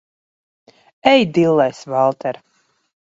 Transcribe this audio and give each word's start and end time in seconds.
Ej 1.13 1.21
dillēs, 1.37 1.83
Valter! 1.95 2.43